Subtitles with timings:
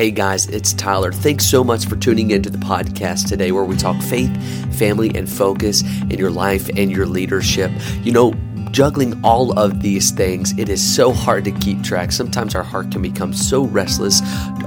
[0.00, 1.12] Hey guys, it's Tyler.
[1.12, 4.34] Thanks so much for tuning into the podcast today where we talk faith,
[4.78, 7.70] family, and focus in your life and your leadership.
[8.02, 8.32] You know,
[8.70, 12.12] juggling all of these things, it is so hard to keep track.
[12.12, 14.20] Sometimes our heart can become so restless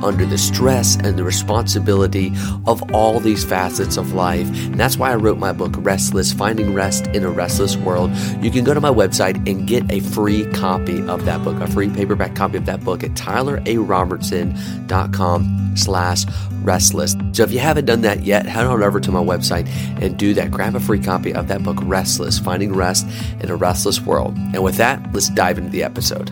[0.03, 2.33] under the stress and the responsibility
[2.65, 4.47] of all these facets of life.
[4.65, 8.11] And that's why I wrote my book, Restless Finding Rest in a Restless World.
[8.41, 11.67] You can go to my website and get a free copy of that book, a
[11.67, 16.25] free paperback copy of that book at tylerarobertson.com slash
[16.63, 17.15] restless.
[17.33, 19.67] So if you haven't done that yet, head on over to my website
[20.01, 20.51] and do that.
[20.51, 23.07] Grab a free copy of that book, Restless, Finding Rest
[23.41, 24.35] in a Restless World.
[24.37, 26.31] And with that, let's dive into the episode.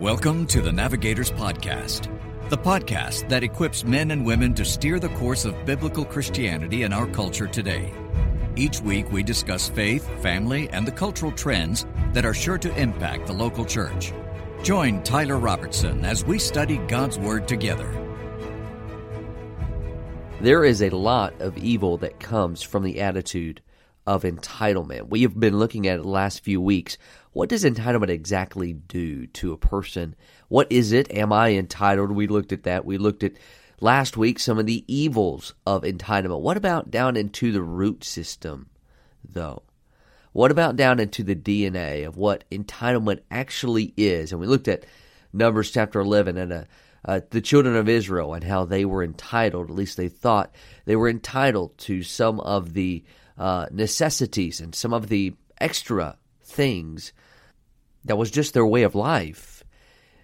[0.00, 2.10] Welcome to the Navigators Podcast,
[2.50, 6.92] the podcast that equips men and women to steer the course of biblical Christianity in
[6.92, 7.90] our culture today.
[8.54, 13.26] Each week, we discuss faith, family, and the cultural trends that are sure to impact
[13.26, 14.12] the local church.
[14.62, 18.03] Join Tyler Robertson as we study God's Word together.
[20.40, 23.62] There is a lot of evil that comes from the attitude
[24.06, 25.08] of entitlement.
[25.08, 26.98] We have been looking at it the last few weeks.
[27.32, 30.14] What does entitlement exactly do to a person?
[30.48, 31.10] What is it?
[31.10, 32.12] Am I entitled?
[32.12, 32.84] We looked at that.
[32.84, 33.32] We looked at
[33.80, 36.40] last week some of the evils of entitlement.
[36.42, 38.68] What about down into the root system,
[39.26, 39.62] though?
[40.32, 44.32] What about down into the DNA of what entitlement actually is?
[44.32, 44.84] And we looked at
[45.32, 46.64] Numbers chapter 11 and uh,
[47.04, 50.96] uh, the children of Israel and how they were entitled, at least they thought, they
[50.96, 53.04] were entitled to some of the
[53.36, 57.12] uh, necessities and some of the extra things
[58.04, 59.64] that was just their way of life.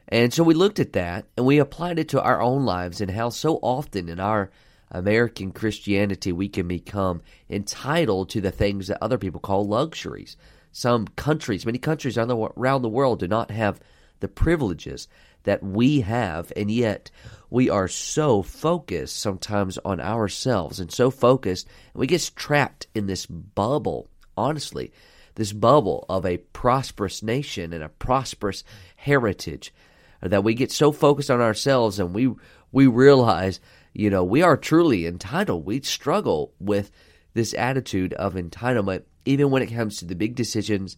[0.09, 3.11] And so we looked at that and we applied it to our own lives and
[3.11, 4.51] how so often in our
[4.91, 10.37] American Christianity, we can become entitled to the things that other people call luxuries.
[10.73, 13.81] Some countries, many countries around the world, do not have
[14.19, 15.09] the privileges
[15.45, 17.11] that we have, and yet
[17.49, 23.07] we are so focused sometimes on ourselves and so focused, and we get trapped in
[23.07, 24.93] this bubble, honestly,
[25.35, 28.65] this bubble of a prosperous nation and a prosperous
[28.97, 29.73] heritage
[30.21, 32.31] that we get so focused on ourselves and we
[32.73, 33.59] we realize
[33.93, 35.67] you know, we are truly entitled.
[35.67, 36.91] We struggle with
[37.35, 40.97] this attitude of entitlement, even when it comes to the big decisions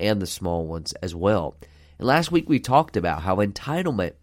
[0.00, 1.56] and the small ones as well.
[2.02, 4.14] Last week we talked about how entitlement,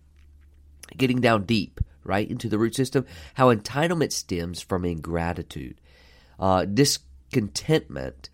[0.97, 5.79] getting down deep, right, into the root system, how entitlement stems from ingratitude.
[6.39, 8.29] Uh, discontentment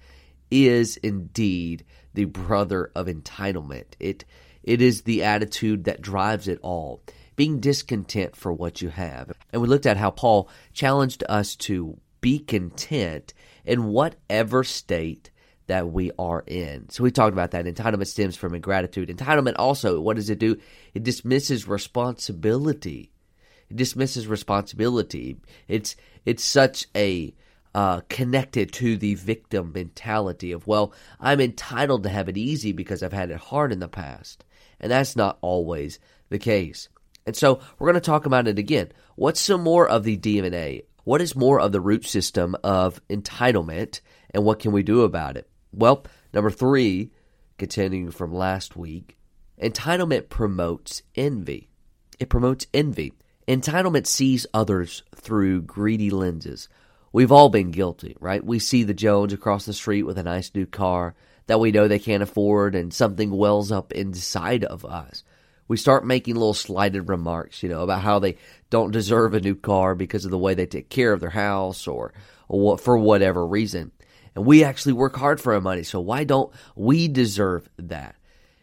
[0.50, 3.86] is indeed the brother of entitlement.
[4.00, 4.26] It
[4.64, 7.04] it is the attitude that drives it all
[7.36, 9.32] being discontent for what you have.
[9.52, 13.34] And we looked at how Paul challenged us to be content
[13.66, 15.30] in whatever state
[15.68, 16.90] that we are in.
[16.90, 17.66] So we talked about that.
[17.66, 19.10] Entitlement stems from ingratitude.
[19.10, 20.58] Entitlement also, what does it do?
[20.94, 23.12] It dismisses responsibility.
[23.70, 25.38] It dismisses responsibility.
[25.68, 27.34] It's it's such a
[27.74, 33.04] uh, connected to the victim mentality of well, I'm entitled to have it easy because
[33.04, 34.46] I've had it hard in the past,
[34.80, 36.00] and that's not always
[36.30, 36.90] the case.
[37.26, 38.92] And so we're going to talk about it again.
[39.16, 40.84] What's some more of the DNA?
[41.06, 45.38] What is more of the root system of entitlement, and what can we do about
[45.38, 45.50] it?
[45.76, 47.12] Well, number three,
[47.58, 49.18] continuing from last week,
[49.62, 51.70] entitlement promotes envy.
[52.20, 53.14] It promotes envy.
[53.48, 56.70] Entitlement sees others through greedy lenses.
[57.12, 58.44] We've all been guilty, right?
[58.44, 61.16] We see the Jones across the street with a nice new car
[61.48, 65.24] that we know they can't afford, and something wells up inside of us
[65.68, 68.38] we start making little slighted remarks, you know, about how they
[68.70, 71.88] don't deserve a new car because of the way they take care of their house
[71.88, 72.14] or,
[72.48, 73.92] or for whatever reason.
[74.36, 78.16] And we actually work hard for our money, so why don't we deserve that?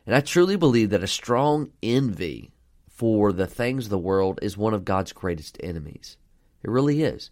[0.06, 2.52] And I truly believe that a strong envy
[2.88, 6.18] for the things of the world is one of God's greatest enemies.
[6.62, 7.30] It really is.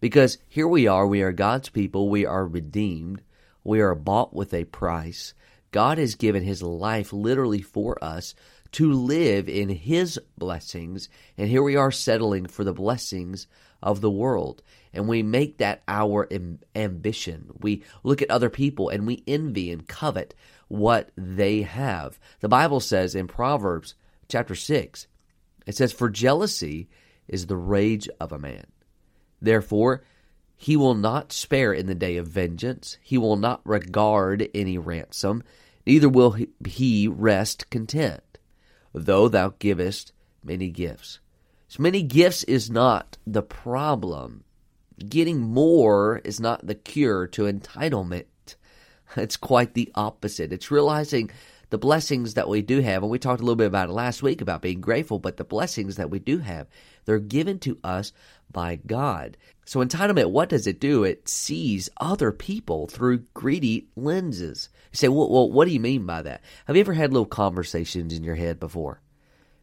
[0.00, 3.22] Because here we are, we are God's people, we are redeemed,
[3.64, 5.34] we are bought with a price.
[5.72, 8.34] God has given his life literally for us
[8.72, 11.08] to live in His blessings.
[11.36, 13.46] And here we are settling for the blessings
[13.82, 14.62] of the world.
[14.92, 17.50] And we make that our Im- ambition.
[17.60, 20.34] We look at other people and we envy and covet
[20.68, 22.18] what they have.
[22.40, 23.94] The Bible says in Proverbs
[24.28, 25.06] chapter 6,
[25.66, 26.88] it says, For jealousy
[27.28, 28.66] is the rage of a man.
[29.40, 30.02] Therefore,
[30.56, 32.98] he will not spare in the day of vengeance.
[33.00, 35.42] He will not regard any ransom.
[35.86, 36.36] Neither will
[36.66, 38.22] he rest content
[38.92, 41.20] though thou givest many gifts.
[41.68, 44.44] So many gifts is not the problem.
[44.98, 48.24] Getting more is not the cure to entitlement.
[49.16, 50.52] It's quite the opposite.
[50.52, 51.30] It's realizing
[51.70, 54.22] the blessings that we do have, and we talked a little bit about it last
[54.22, 56.66] week about being grateful, but the blessings that we do have,
[57.04, 58.12] they're given to us
[58.52, 59.36] by God.
[59.64, 61.04] So, entitlement, what does it do?
[61.04, 64.68] It sees other people through greedy lenses.
[64.92, 66.42] You say, well, well what do you mean by that?
[66.66, 69.00] Have you ever had little conversations in your head before?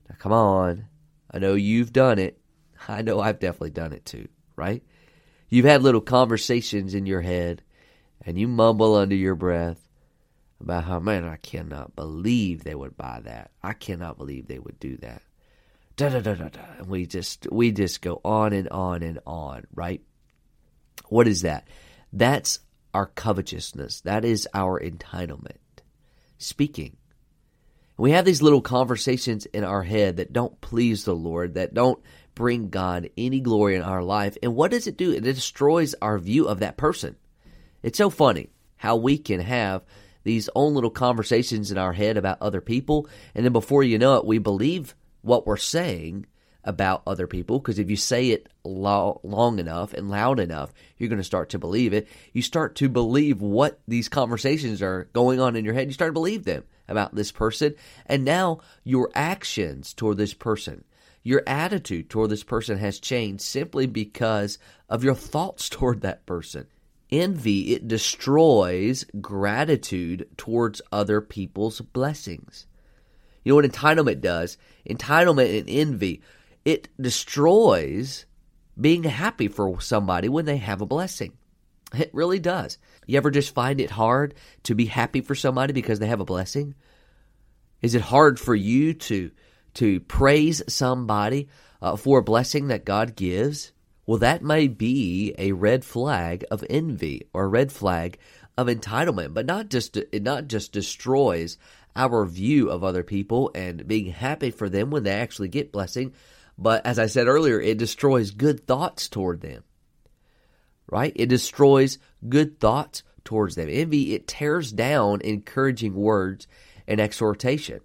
[0.10, 0.86] Now, come on.
[1.30, 2.40] I know you've done it.
[2.88, 4.84] I know I've definitely done it too, right?
[5.50, 7.64] You've had little conversations in your head
[8.26, 9.88] and you mumble under your breath
[10.60, 13.52] about how, man, I cannot believe they would buy that.
[13.64, 15.22] I cannot believe they would do that.
[15.96, 16.62] Da da da da da.
[16.78, 20.02] And we just we just go on and on and on, right?
[21.10, 21.68] What is that?
[22.14, 22.60] That's
[22.98, 24.02] our covetousness.
[24.02, 25.58] That is our entitlement.
[26.40, 26.98] Speaking.
[27.96, 32.02] We have these little conversations in our head that don't please the Lord, that don't
[32.34, 34.36] bring God any glory in our life.
[34.42, 35.12] And what does it do?
[35.12, 37.18] It destroys our view of that person.
[37.84, 39.84] It's so funny how we can have
[40.24, 44.18] these own little conversations in our head about other people, and then before you know
[44.18, 46.26] it, we believe what we're saying
[46.64, 51.10] about other people because if you say it lo- long enough and loud enough, you're
[51.10, 52.08] going to start to believe it.
[52.34, 55.88] You start to believe what these conversations are going on in your head.
[55.88, 57.76] You start to believe them about this person,
[58.06, 60.84] and now your actions toward this person
[61.28, 64.58] your attitude toward this person has changed simply because
[64.88, 66.66] of your thoughts toward that person.
[67.12, 72.66] Envy, it destroys gratitude towards other people's blessings.
[73.44, 74.58] You know what entitlement does?
[74.90, 76.22] Entitlement and envy,
[76.68, 78.26] it destroys
[78.80, 81.32] being happy for somebody when they have a blessing.
[81.98, 82.78] It really does.
[83.06, 84.34] You ever just find it hard
[84.64, 86.76] to be happy for somebody because they have a blessing?
[87.82, 89.32] Is it hard for you to
[89.76, 91.48] to praise somebody
[91.82, 93.72] uh, for a blessing that God gives,
[94.06, 98.20] well, that may be a red flag of envy or a red flag
[98.58, 101.58] of entitlement, but not just it not just destroys
[101.96, 106.12] our view of other people and being happy for them when they actually get blessing,
[106.58, 109.64] but as I said earlier, it destroys good thoughts toward them.
[110.90, 111.14] Right?
[111.16, 113.68] It destroys good thoughts towards them.
[113.70, 116.48] Envy, it tears down encouraging words
[116.88, 117.82] and exhortation.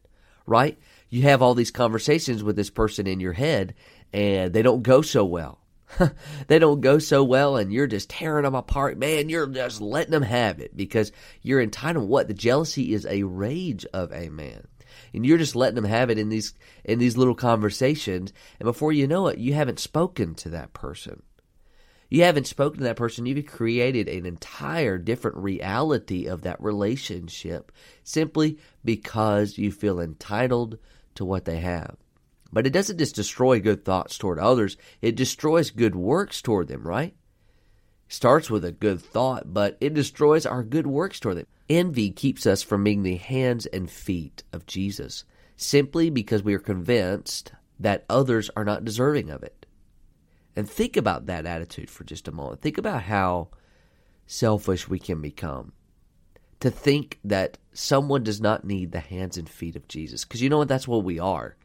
[0.46, 0.78] Right?
[1.12, 3.74] you have all these conversations with this person in your head
[4.14, 5.58] and they don't go so well.
[6.46, 8.96] they don't go so well and you're just tearing them apart.
[8.96, 12.08] Man, you're just letting them have it because you're entitled.
[12.08, 12.28] What?
[12.28, 14.66] The jealousy is a rage of a man.
[15.14, 16.54] And you're just letting them have it in these
[16.84, 21.22] in these little conversations and before you know it, you haven't spoken to that person.
[22.08, 23.24] You haven't spoken to that person.
[23.24, 27.72] You've created an entire different reality of that relationship
[28.04, 30.78] simply because you feel entitled
[31.14, 31.96] to what they have.
[32.52, 36.86] But it doesn't just destroy good thoughts toward others, it destroys good works toward them,
[36.86, 37.14] right?
[38.12, 41.46] It starts with a good thought, but it destroys our good works toward them.
[41.70, 45.24] Envy keeps us from being the hands and feet of Jesus
[45.56, 49.64] simply because we are convinced that others are not deserving of it.
[50.54, 52.60] And think about that attitude for just a moment.
[52.60, 53.48] Think about how
[54.26, 55.72] selfish we can become
[56.60, 60.26] to think that someone does not need the hands and feet of Jesus.
[60.26, 60.68] Because you know what?
[60.68, 61.56] That's what we are.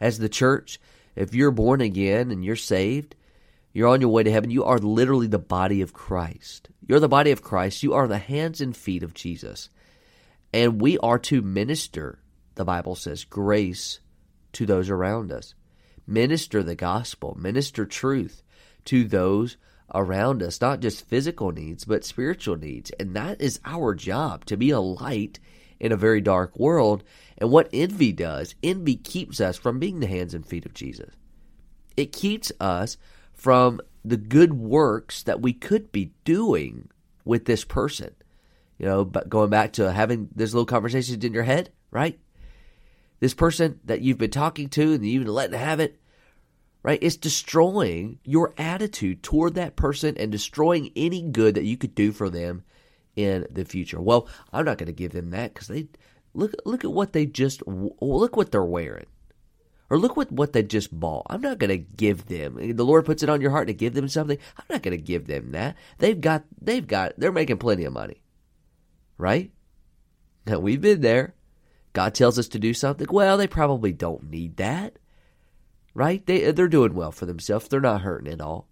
[0.00, 0.80] As the church,
[1.14, 3.14] if you're born again and you're saved,
[3.72, 6.68] you're on your way to heaven, you are literally the body of Christ.
[6.86, 7.82] You're the body of Christ.
[7.82, 9.70] You are the hands and feet of Jesus.
[10.52, 12.18] And we are to minister,
[12.54, 14.00] the Bible says, grace
[14.52, 15.54] to those around us.
[16.06, 18.42] Minister the gospel, minister truth
[18.86, 19.56] to those
[19.94, 22.90] around us, not just physical needs, but spiritual needs.
[22.98, 25.38] And that is our job to be a light
[25.80, 27.04] in a very dark world.
[27.38, 31.14] And what envy does, envy keeps us from being the hands and feet of Jesus.
[31.96, 32.96] It keeps us
[33.32, 36.88] from the good works that we could be doing
[37.24, 38.14] with this person.
[38.78, 42.18] You know, but going back to having those little conversations in your head, right?
[43.20, 46.00] This person that you've been talking to and you've been letting have it,
[46.82, 46.98] right?
[47.00, 52.10] It's destroying your attitude toward that person and destroying any good that you could do
[52.10, 52.64] for them
[53.14, 54.00] in the future.
[54.00, 55.88] Well, I'm not going to give them that because they
[56.34, 59.06] look look at what they just look what they're wearing,
[59.92, 61.26] or look what what they just bought.
[61.28, 62.74] I'm not going to give them.
[62.74, 64.38] The Lord puts it on your heart to give them something.
[64.56, 65.76] I'm not going to give them that.
[65.98, 68.22] They've got they've got they're making plenty of money,
[69.18, 69.52] right?
[70.46, 71.34] Now we've been there.
[71.92, 73.06] God tells us to do something.
[73.10, 74.96] Well, they probably don't need that
[75.94, 76.24] right?
[76.26, 77.68] They they're doing well for themselves.
[77.68, 78.68] They're not hurting at all.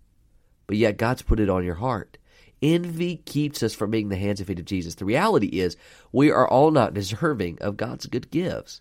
[0.66, 2.16] But yet God's put it on your heart.
[2.62, 4.94] Envy keeps us from being the hands and feet of Jesus.
[4.94, 5.76] The reality is
[6.12, 8.80] we are all not deserving of God's good gifts.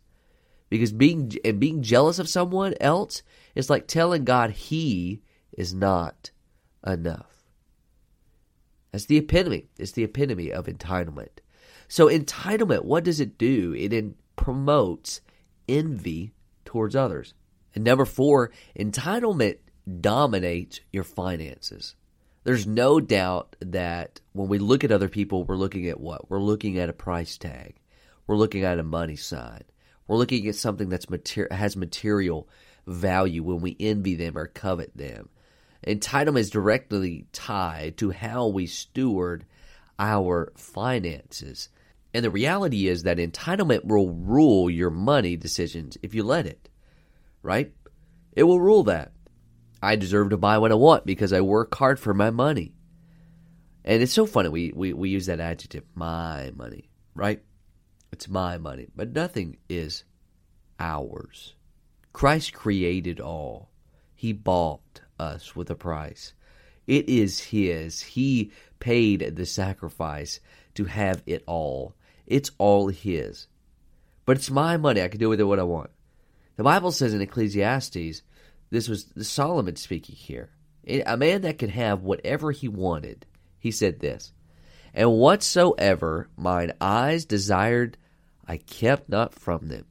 [0.70, 3.24] Because being and being jealous of someone else
[3.56, 5.22] is like telling God he
[5.52, 6.32] is not
[6.86, 7.44] enough.
[8.92, 9.70] That's the epitome.
[9.78, 11.40] It's the epitome of entitlement.
[11.88, 13.74] So entitlement, what does it do?
[13.78, 15.22] It in, promotes
[15.68, 16.34] envy
[16.66, 17.34] towards others.
[17.76, 19.58] And number four, entitlement
[20.00, 21.96] dominates your finances.
[22.44, 26.30] There's no doubt that when we look at other people, we're looking at what?
[26.30, 27.76] We're looking at a price tag.
[28.28, 29.64] We're looking at a money sign.
[30.10, 32.50] We're looking at something that's mater- has material
[32.88, 35.30] value when we envy them or covet them.
[35.86, 39.46] Entitlement is directly tied to how we steward
[40.00, 41.70] our finances.
[42.12, 46.70] And the reality is that entitlement will rule your money decisions if you let it,
[47.44, 47.72] right?
[48.34, 49.12] It will rule that.
[49.80, 52.74] I deserve to buy what I want because I work hard for my money.
[53.86, 57.44] And it's so funny, we, we, we use that adjective, my money, right?
[58.12, 60.04] It's my money, but nothing is
[60.80, 61.56] ours.
[62.14, 63.70] Christ created all,
[64.16, 66.34] He bought us with a price.
[66.88, 68.02] It is His.
[68.02, 70.40] He paid the sacrifice
[70.74, 71.94] to have it all.
[72.26, 73.48] It's all His.
[74.26, 75.02] But it's my money.
[75.02, 75.92] I can do with it what I want.
[76.56, 78.22] The Bible says in Ecclesiastes,
[78.70, 80.50] this was Solomon speaking here,
[80.86, 83.26] a man that could have whatever he wanted.
[83.60, 84.32] He said this,
[84.94, 87.98] And whatsoever mine eyes desired,
[88.48, 89.86] I kept not from them.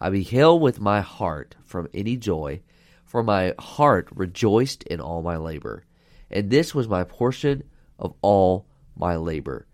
[0.00, 2.62] I beheld with my heart from any joy,
[3.04, 5.84] for my heart rejoiced in all my labor.
[6.30, 7.64] And this was my portion
[7.98, 9.66] of all my labor.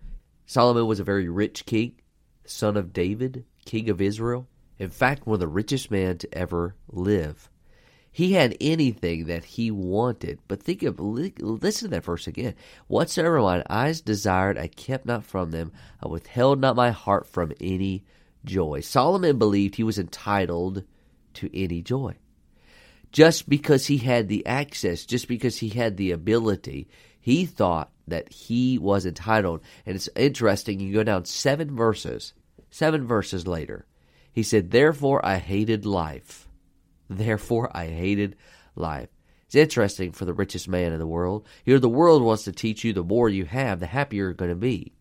[0.46, 1.94] Solomon was a very rich king,
[2.44, 4.48] son of David, king of Israel.
[4.78, 7.50] In fact, one of the richest men to ever live.
[8.18, 10.40] He had anything that he wanted.
[10.48, 12.56] But think of, listen to that verse again.
[12.88, 15.70] Whatsoever mine eyes desired, I kept not from them.
[16.02, 18.04] I withheld not my heart from any
[18.44, 18.80] joy.
[18.80, 20.82] Solomon believed he was entitled
[21.34, 22.16] to any joy.
[23.12, 26.88] Just because he had the access, just because he had the ability,
[27.20, 29.60] he thought that he was entitled.
[29.86, 32.32] And it's interesting, you go down seven verses,
[32.68, 33.86] seven verses later.
[34.32, 36.47] He said, Therefore I hated life.
[37.08, 38.36] Therefore I hated
[38.74, 39.08] life.
[39.46, 41.46] It's interesting for the richest man in the world.
[41.64, 44.50] Here, the world wants to teach you the more you have, the happier you're going
[44.50, 44.92] to be.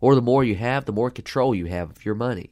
[0.00, 2.50] Or the more you have, the more control you have of your money.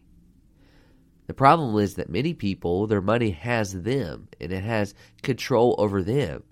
[1.27, 6.03] The problem is that many people, their money has them and it has control over
[6.03, 6.43] them.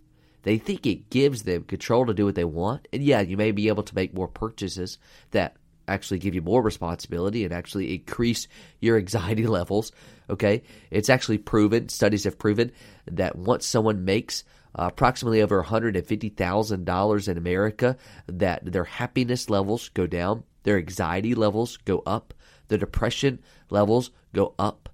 [0.43, 2.89] They think it gives them control to do what they want.
[2.93, 4.99] And yeah, you may be able to make more purchases
[5.33, 5.57] that
[5.87, 8.47] actually give you more responsibility and actually increase
[8.81, 9.93] your anxiety levels.
[10.31, 10.63] Okay.
[10.91, 12.73] It's actually proven, studies have proven
[13.07, 14.45] that once someone makes
[14.79, 21.79] uh, approximately over $150,000 in America, that their happiness levels go down their anxiety levels
[21.79, 22.35] go up,
[22.69, 23.39] their depression
[23.71, 24.91] levels go up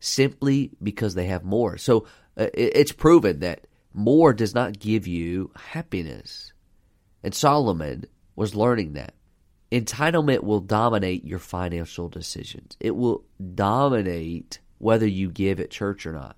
[0.00, 1.76] simply because they have more.
[1.76, 6.54] So uh, it's proven that more does not give you happiness.
[7.22, 9.12] And Solomon was learning that.
[9.70, 12.78] Entitlement will dominate your financial decisions.
[12.80, 16.36] It will dominate whether you give at church or not,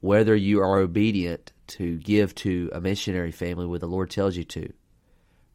[0.00, 4.44] whether you are obedient to give to a missionary family where the Lord tells you
[4.44, 4.72] to,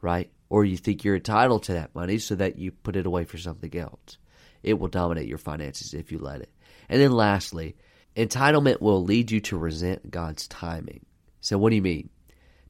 [0.02, 0.32] right?
[0.50, 3.38] or you think you're entitled to that money so that you put it away for
[3.38, 4.18] something else.
[4.64, 6.52] It will dominate your finances if you let it.
[6.90, 7.76] And then lastly,
[8.16, 11.06] entitlement will lead you to resent God's timing.
[11.40, 12.10] So, what do you mean?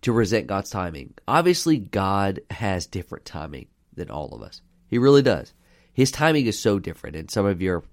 [0.02, 1.14] To resent God's timing.
[1.28, 4.62] Obviously, God has different timing than all of us.
[4.88, 5.54] He really does.
[5.94, 7.16] His timing is so different.
[7.16, 7.84] And some of you are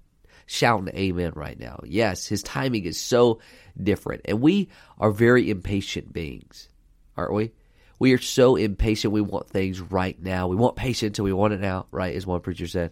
[0.47, 1.79] shouting amen right now.
[1.85, 3.39] Yes, his timing is so
[3.81, 4.23] different.
[4.25, 6.67] And we are very impatient beings,
[7.15, 7.51] aren't we?
[7.99, 9.13] we are so impatient.
[9.13, 10.47] We want things right now.
[10.47, 12.15] We want patience and we want it now, right?
[12.15, 12.91] As one preacher said.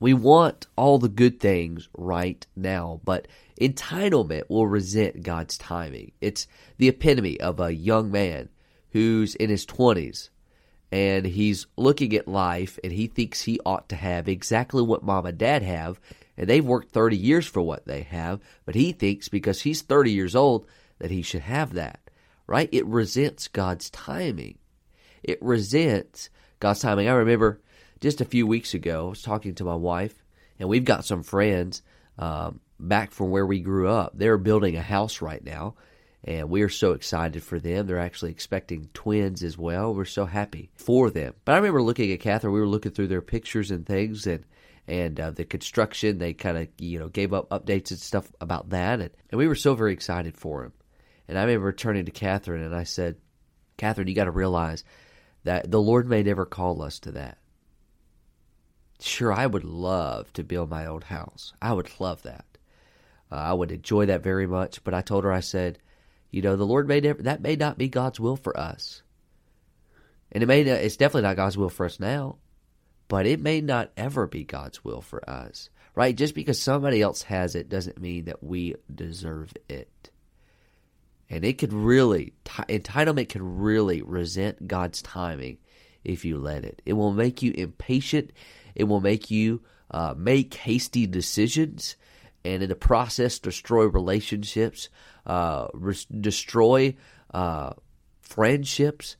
[0.00, 3.28] We want all the good things right now, but
[3.60, 6.12] entitlement will resent God's timing.
[6.20, 6.46] It's
[6.78, 8.48] the epitome of a young man
[8.90, 10.30] who's in his 20s
[10.90, 15.26] and he's looking at life and he thinks he ought to have exactly what mom
[15.26, 16.00] and dad have
[16.36, 20.10] and they've worked 30 years for what they have, but he thinks because he's 30
[20.10, 20.66] years old
[20.98, 22.00] that he should have that
[22.46, 22.68] right?
[22.72, 24.58] It resents God's timing.
[25.22, 27.08] It resents God's timing.
[27.08, 27.60] I remember
[28.00, 30.14] just a few weeks ago, I was talking to my wife,
[30.58, 31.82] and we've got some friends
[32.18, 34.12] um, back from where we grew up.
[34.14, 35.74] They're building a house right now,
[36.22, 37.86] and we are so excited for them.
[37.86, 39.94] They're actually expecting twins as well.
[39.94, 41.34] We're so happy for them.
[41.44, 42.52] But I remember looking at Catherine.
[42.52, 44.44] We were looking through their pictures and things, and
[44.86, 46.18] and uh, the construction.
[46.18, 49.48] They kind of you know gave up updates and stuff about that, and, and we
[49.48, 50.72] were so very excited for him.
[51.28, 53.16] And I remember turning to Catherine and I said,
[53.76, 54.84] Catherine, you got to realize
[55.44, 57.38] that the Lord may never call us to that.
[59.00, 61.52] Sure, I would love to build my own house.
[61.60, 62.44] I would love that.
[63.30, 64.84] Uh, I would enjoy that very much.
[64.84, 65.78] But I told her, I said,
[66.30, 69.02] you know, the Lord may never, that may not be God's will for us.
[70.32, 72.38] And it may, it's definitely not God's will for us now.
[73.14, 76.16] But it may not ever be God's will for us, right?
[76.16, 80.10] Just because somebody else has it doesn't mean that we deserve it.
[81.30, 85.58] And it could really, entitlement can really resent God's timing
[86.02, 86.82] if you let it.
[86.84, 88.32] It will make you impatient.
[88.74, 91.94] It will make you uh, make hasty decisions
[92.44, 94.88] and in the process destroy relationships,
[95.24, 95.68] uh,
[96.20, 96.96] destroy
[97.32, 97.74] uh,
[98.22, 99.14] friendships,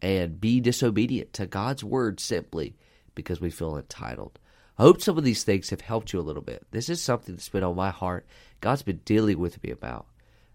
[0.00, 2.74] and be disobedient to God's word simply
[3.14, 4.38] because we feel entitled.
[4.78, 6.66] I hope some of these things have helped you a little bit.
[6.70, 8.26] This is something that's been on my heart.
[8.60, 10.06] God's been dealing with me about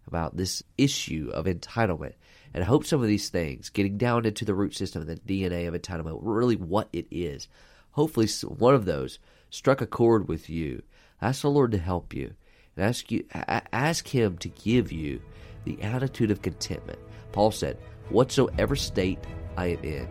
[0.08, 2.14] about this issue of entitlement.
[2.54, 5.50] And I hope some of these things, getting down into the root system and the
[5.50, 7.48] DNA of entitlement, really what it is,
[7.92, 10.82] hopefully one of those struck a chord with you.
[11.22, 12.34] Ask the Lord to help you
[12.76, 15.22] and ask you ask him to give you
[15.66, 17.00] the attitude of contentment.
[17.32, 17.78] Paul said,
[18.10, 19.20] "Whatsoever state
[19.58, 20.08] I am in,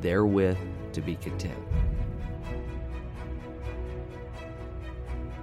[0.00, 0.58] therewith
[0.92, 1.58] to be content."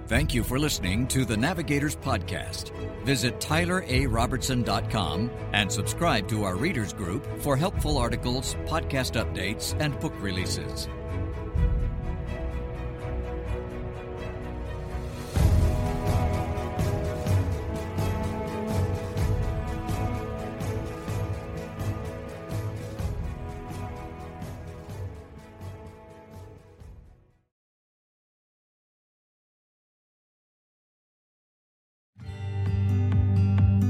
[0.06, 2.72] Thank you for listening to the Navigators Podcast.
[3.04, 10.12] Visit tylerarobertson.com and subscribe to our readers group for helpful articles, podcast updates, and book
[10.20, 10.88] releases.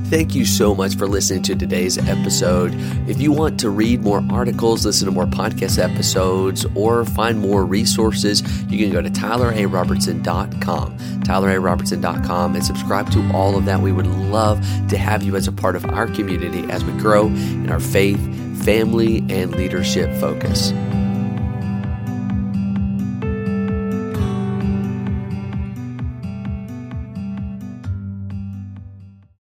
[0.04, 2.72] Thank you so much for listening to today's episode.
[3.08, 7.64] If you want to read more articles, listen to more podcast episodes, or find more
[7.64, 13.80] resources, you can go to tylerarobertson.com, tylerarobertson.com, and subscribe to all of that.
[13.80, 17.26] We would love to have you as a part of our community as we grow
[17.26, 18.20] in our faith,
[18.62, 20.72] family, and leadership focus.